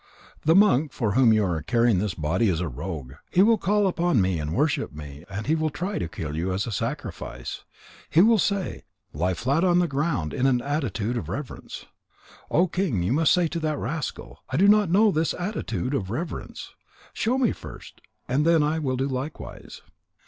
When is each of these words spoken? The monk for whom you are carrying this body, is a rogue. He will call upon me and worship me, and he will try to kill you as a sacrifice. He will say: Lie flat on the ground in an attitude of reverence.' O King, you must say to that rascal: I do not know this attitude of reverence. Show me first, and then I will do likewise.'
The 0.45 0.55
monk 0.55 0.91
for 0.93 1.11
whom 1.11 1.31
you 1.31 1.45
are 1.45 1.61
carrying 1.61 1.99
this 1.99 2.15
body, 2.15 2.49
is 2.49 2.59
a 2.59 2.67
rogue. 2.67 3.13
He 3.29 3.43
will 3.43 3.59
call 3.59 3.85
upon 3.85 4.19
me 4.19 4.39
and 4.39 4.51
worship 4.55 4.91
me, 4.91 5.25
and 5.29 5.45
he 5.45 5.53
will 5.53 5.69
try 5.69 5.99
to 5.99 6.07
kill 6.07 6.35
you 6.35 6.51
as 6.53 6.65
a 6.65 6.71
sacrifice. 6.71 7.65
He 8.09 8.19
will 8.21 8.39
say: 8.39 8.85
Lie 9.13 9.35
flat 9.35 9.63
on 9.63 9.77
the 9.77 9.87
ground 9.87 10.33
in 10.33 10.47
an 10.47 10.59
attitude 10.59 11.17
of 11.17 11.29
reverence.' 11.29 11.85
O 12.49 12.65
King, 12.65 13.03
you 13.03 13.13
must 13.13 13.31
say 13.31 13.47
to 13.49 13.59
that 13.59 13.77
rascal: 13.77 14.39
I 14.49 14.57
do 14.57 14.67
not 14.67 14.89
know 14.89 15.11
this 15.11 15.35
attitude 15.35 15.93
of 15.93 16.09
reverence. 16.09 16.73
Show 17.13 17.37
me 17.37 17.51
first, 17.51 18.01
and 18.27 18.43
then 18.43 18.63
I 18.63 18.79
will 18.79 18.97
do 18.97 19.07
likewise.' 19.07 19.83